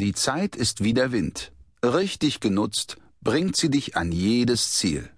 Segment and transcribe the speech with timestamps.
[0.00, 1.50] Die Zeit ist wie der Wind.
[1.82, 5.10] Richtig genutzt bringt sie dich an jedes Ziel.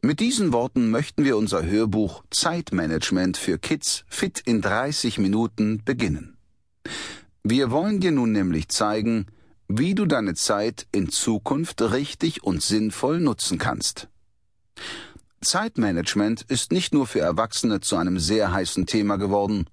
[0.00, 6.38] Mit diesen Worten möchten wir unser Hörbuch Zeitmanagement für Kids fit in 30 Minuten beginnen.
[7.42, 9.26] Wir wollen dir nun nämlich zeigen,
[9.68, 14.08] wie du deine Zeit in Zukunft richtig und sinnvoll nutzen kannst.
[15.42, 19.66] Zeitmanagement ist nicht nur für Erwachsene zu einem sehr heißen Thema geworden.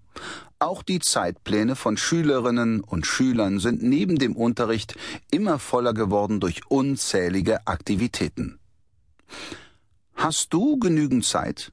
[0.62, 4.96] Auch die Zeitpläne von Schülerinnen und Schülern sind neben dem Unterricht
[5.32, 8.60] immer voller geworden durch unzählige Aktivitäten.
[10.16, 11.72] Hast du genügend Zeit?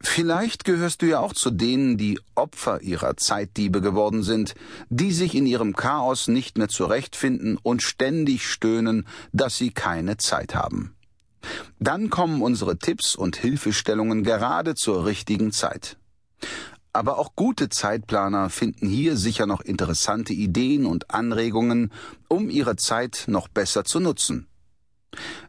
[0.00, 4.56] Vielleicht gehörst du ja auch zu denen, die Opfer ihrer Zeitdiebe geworden sind,
[4.90, 10.56] die sich in ihrem Chaos nicht mehr zurechtfinden und ständig stöhnen, dass sie keine Zeit
[10.56, 10.96] haben.
[11.78, 15.96] Dann kommen unsere Tipps und Hilfestellungen gerade zur richtigen Zeit.
[16.92, 21.90] Aber auch gute Zeitplaner finden hier sicher noch interessante Ideen und Anregungen,
[22.28, 24.46] um ihre Zeit noch besser zu nutzen.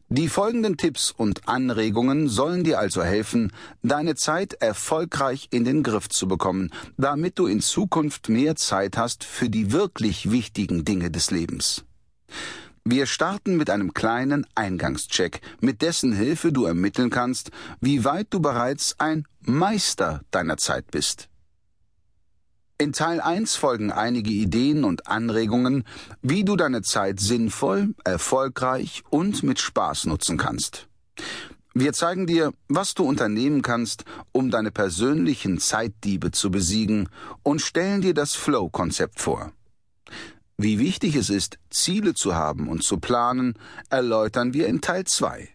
[0.10, 6.08] Die folgenden Tipps und Anregungen sollen dir also helfen, deine Zeit erfolgreich in den Griff
[6.08, 11.32] zu bekommen, damit du in Zukunft mehr Zeit hast für die wirklich wichtigen Dinge des
[11.32, 11.84] Lebens.
[12.86, 18.42] Wir starten mit einem kleinen Eingangscheck, mit dessen Hilfe du ermitteln kannst, wie weit du
[18.42, 21.30] bereits ein Meister deiner Zeit bist.
[22.84, 25.86] In Teil 1 folgen einige Ideen und Anregungen,
[26.22, 30.90] wie du deine Zeit sinnvoll, erfolgreich und mit Spaß nutzen kannst.
[31.74, 34.04] Wir zeigen dir, was du unternehmen kannst,
[34.34, 37.08] um deine persönlichen Zeitdiebe zu besiegen
[37.42, 39.54] und stellen dir das Flow-Konzept vor.
[40.58, 43.54] Wie wichtig es ist, Ziele zu haben und zu planen,
[43.90, 45.53] erläutern wir in Teil 2.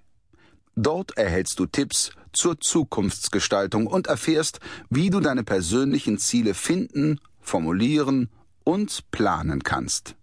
[0.81, 8.29] Dort erhältst du Tipps zur Zukunftsgestaltung und erfährst, wie du deine persönlichen Ziele finden, formulieren
[8.63, 10.15] und planen kannst.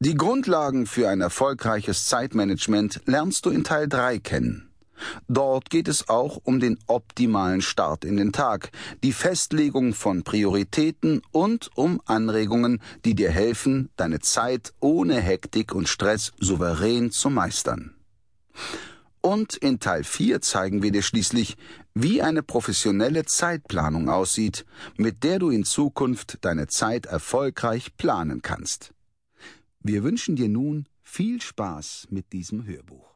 [0.00, 4.72] Die Grundlagen für ein erfolgreiches Zeitmanagement lernst du in Teil 3 kennen.
[5.28, 8.72] Dort geht es auch um den optimalen Start in den Tag,
[9.04, 15.88] die Festlegung von Prioritäten und um Anregungen, die dir helfen, deine Zeit ohne Hektik und
[15.88, 17.94] Stress souverän zu meistern.
[19.20, 21.56] Und in Teil 4 zeigen wir dir schließlich,
[21.94, 24.64] wie eine professionelle Zeitplanung aussieht,
[24.96, 28.94] mit der du in Zukunft deine Zeit erfolgreich planen kannst.
[29.80, 33.09] Wir wünschen dir nun viel Spaß mit diesem Hörbuch.